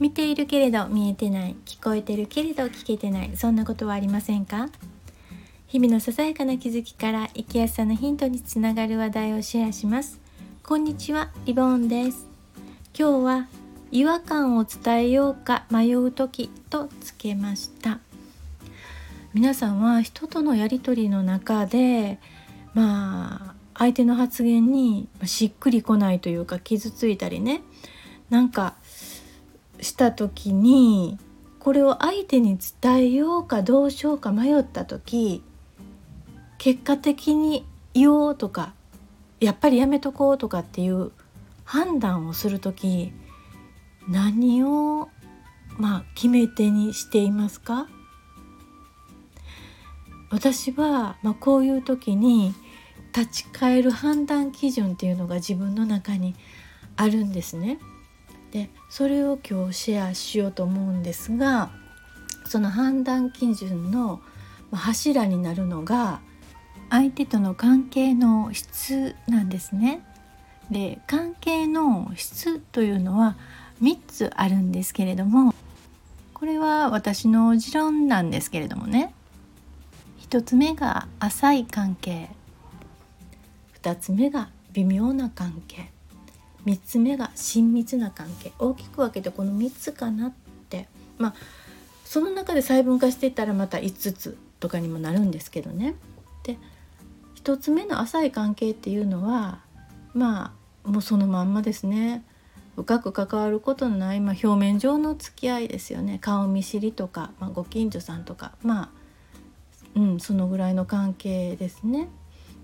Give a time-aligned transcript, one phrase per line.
[0.00, 4.70] 見ているけれど見えてない聞こえてるけれど聞けてないそんなことはありませんか？
[5.66, 10.18] 日々のささやかな気づきから生きやすさのヒントにつながる話題をシェアします。
[10.64, 12.26] こんにちはリボーンです。
[12.98, 13.48] 今日は
[13.90, 17.98] 違和感を伝えようか迷う時とつけました。
[19.34, 22.18] 皆さんは人とのやり取りの中で
[22.72, 27.60] まあ相手の発言にしっくりこないというか傷ついたりね。
[28.30, 28.76] なんか
[29.80, 31.18] した時に
[31.58, 35.42] これを相手に伝えようかどうしようか迷った時
[36.58, 38.72] 結果的に言おうとか
[39.40, 41.12] やっぱりやめとこうとかっていう
[41.64, 43.12] 判断をする時
[44.08, 45.08] 何を
[45.78, 47.88] まあ決め手にしていますか？
[50.30, 52.54] 私は、まあ、こういう時に
[53.16, 56.34] 立ち返る判断基準っていうのが自分の中に
[56.96, 57.78] あるんですね。
[58.52, 61.70] でそれを今日シェアしようと思うんですが
[62.46, 64.20] その判断基準の
[64.72, 66.20] 柱になるのが
[66.90, 70.04] 相手との関係の質なんですね。
[70.70, 73.36] で関係の質というのは
[73.82, 75.52] 3つあるんですけれども
[76.34, 79.14] これは私の持論なんですけれどもね。
[80.28, 82.30] 1つ目が浅い関係。
[83.82, 85.90] 2つ目が微妙な関係。
[86.66, 88.52] 3つ目が親密な関係。
[88.58, 90.32] 大きく分けてこの3つかなっ
[90.68, 90.88] て。
[91.18, 91.34] まあ
[92.04, 95.94] その中で細分化していったらまた5つとかにもなるんですけどね。
[96.42, 96.58] で
[97.36, 99.60] 1つ目の浅い関係っていうのは
[100.12, 102.24] まあもうそのまんまですね。
[102.76, 106.18] 深く関わることのない、まあ、表面上の付き合いですよね。
[106.18, 108.52] 顔見知りとか、まあ、ご近所さんとか。
[108.62, 108.90] まあ
[109.96, 112.08] うんそのぐらいの関係ですね。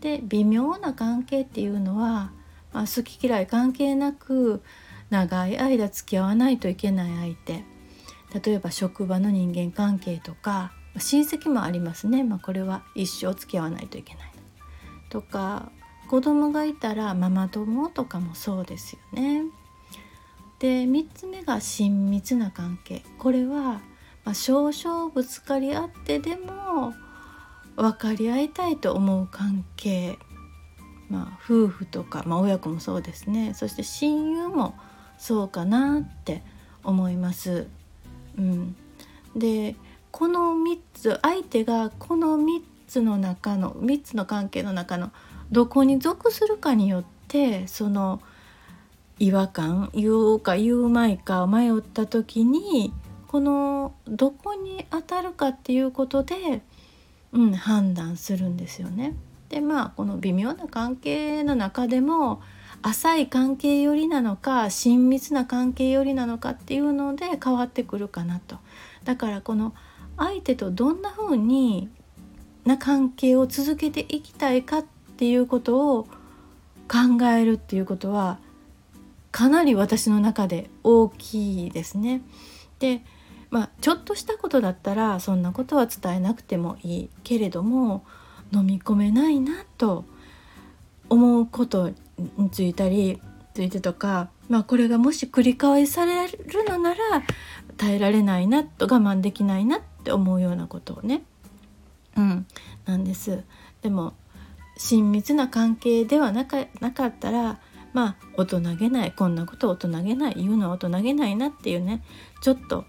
[0.00, 2.30] で微妙な関係っていうのは、
[2.74, 4.62] あ、好き嫌い関係なく
[5.10, 7.64] 長い間付き合わないといけない相手。
[8.40, 14.32] 例えば職場の人間関係とか親戚もありますね、まあ、これは一生付き合わないといけない。
[15.08, 15.70] とか
[16.08, 19.44] 子供がいたらママ友とかもそうですよね。
[20.58, 23.02] で3つ目が親密な関係。
[23.18, 23.80] これは、
[24.24, 26.94] まあ、少々ぶつかり合ってでも
[27.76, 30.18] 分かり合いたいと思う関係、
[31.08, 34.74] まあ、夫婦とか、まあ、親子もそうですねそして親友も
[35.18, 36.42] そうかなって
[36.82, 37.66] 思います。
[38.36, 38.76] うん、
[39.36, 39.76] で
[40.10, 45.12] この3つ相手がこの3つの中の3つの関係の中の
[45.50, 48.20] どこに属するかによってその
[49.18, 52.92] 違和感言おうか言うまいか迷った時に
[53.28, 56.62] このどこに当たるかっていうことで
[57.34, 59.14] うん、判断するんですよね。
[59.48, 62.42] でまあこの微妙な関係の中でも
[62.82, 68.58] 浅い関係寄りなのか親密な関係寄りなのかっていうので変わってくるかなと。
[69.04, 69.74] だからこの
[70.16, 71.88] 相手とどんな風に
[72.64, 74.84] な関係を続けていきたいかっ
[75.16, 76.04] ていうことを
[76.88, 78.38] 考えるっていうことは
[79.32, 82.22] かなり私の中で大きいですね。
[82.78, 83.02] で
[83.50, 88.04] まあ、ちょっとしたことだったらそんなことは伝えなくてもいいけれども
[88.52, 90.04] 飲み込めないなと
[91.08, 91.90] 思うこと
[92.36, 93.20] についたり
[93.54, 96.38] ついてとか、まあ、これがもし繰り返される
[96.68, 96.98] のなら
[97.76, 101.22] 耐えられないなと我慢できないなって思うようなことをね、
[102.16, 102.46] うん、
[102.84, 103.44] なんです。
[103.82, 104.14] でも
[104.76, 107.60] 親密な関係ではなかなかったら
[107.92, 112.02] まあ大人げないこんなこと大人げない言うのは大人げないなっていうね
[112.42, 112.84] ちょっと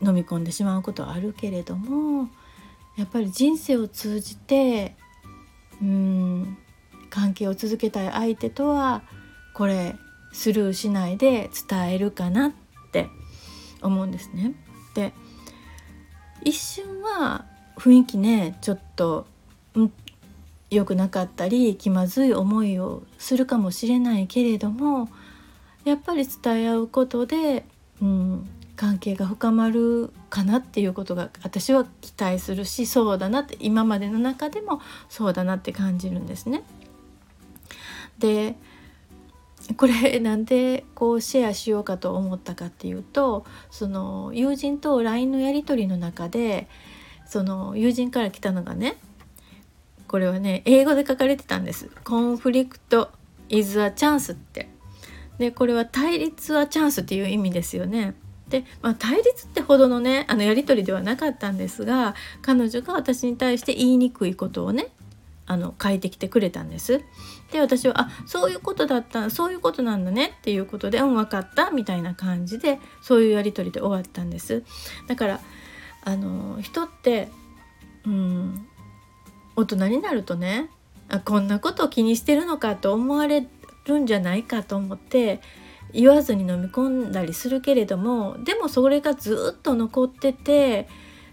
[0.00, 2.28] 飲み込んでしまうことはあるけれども
[2.96, 4.96] やっぱり人生を通じて
[5.82, 6.58] うん
[7.10, 9.02] 関係を続けたい相手とは
[9.54, 9.96] これ
[10.32, 12.52] スルーしないで伝えるかなっ
[12.92, 13.08] て
[13.82, 14.54] 思うんですね。
[14.94, 15.12] で
[16.42, 17.44] 一瞬は
[17.76, 19.26] 雰囲気ねちょっと、
[20.70, 25.08] 良くなかったり気まずい思いをするかもしれないけれども
[25.84, 27.64] やっぱり伝え合うことで
[28.00, 36.62] うん、関係が深まるかなっていうことが私は期待するしそうだなって今までの中でもそうだなって感じるんですね。
[38.18, 38.54] で
[39.76, 46.68] これなんでこうシェアしようかと思ったかっていうとその友人と LINE のやり取りの中で
[47.26, 48.96] その友人から来たのがね
[50.06, 53.10] これはね英語で書かれてたんです「コンフリクト
[53.48, 54.68] is a chance」って
[55.38, 58.14] でこれは対立はチャンスっていう意味ですよね。
[58.48, 64.88] で、まあ、対立ってほどのねあのやり取りではなかったんですが彼女が私に対して言いにくいことをね
[65.46, 67.02] あの書いてきてくれたんです。
[67.52, 74.64] で私は「あそういうことだったそういうことなんだね」っていうことで「うん分かった」みたいな感じでそういうやり取りで終わったんです。
[75.06, 75.40] だから
[76.02, 77.28] あの人って
[78.04, 78.66] うん
[79.54, 80.68] 大人になるとね
[81.08, 83.46] あこんなことを気にしてるのかと思われ
[83.86, 85.40] るんじゃないかと思って
[85.96, 90.88] 言わずに飲み込んだりするけれどもでもそれがずっと残ってて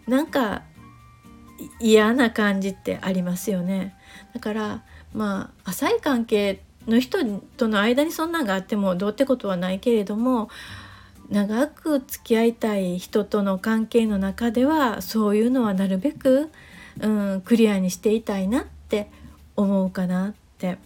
[0.07, 0.63] なんか
[1.79, 3.95] 嫌な感じってありますよね。
[4.33, 4.83] だから
[5.13, 7.19] まあ浅い関係の人
[7.57, 10.49] との間にそんなんがあってもどうってことはないけれども
[11.29, 16.49] 長く付き合いたい人との関係の中ではそういうのはなるべく、
[16.99, 19.09] うん、クリアにしていたいなって
[19.55, 20.77] 思うかなって。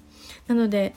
[0.48, 0.94] なので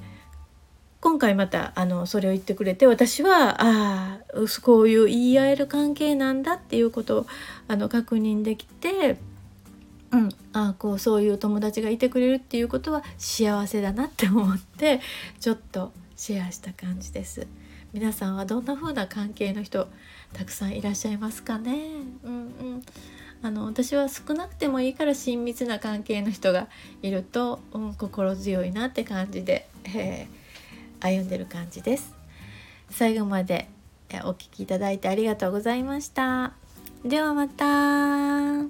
[1.01, 7.27] 今回またあのそれを言ってくれて私はああこういう言い合える関係なんだっていうことを
[7.69, 9.17] あの確認できて
[10.13, 15.01] うん、あこうそういう友達がいてくれるっていうことは幸せだなって思って
[15.39, 17.47] ちょっとシェアした感じです。
[17.93, 19.87] 皆さんはどんな風な関係の人
[20.33, 21.79] たくさんいらっしゃいますかね？
[22.25, 22.83] うんうん。
[23.43, 26.67] あの私は少なくてもいいから親密な関係の人が
[27.03, 30.40] いると、うん、心強いなって感じで、えー、
[31.01, 32.15] 歩んでる感じです。
[32.91, 33.69] 最後まで
[34.25, 36.53] お聴きいただいてありがとうございました。
[37.05, 38.65] ではまた。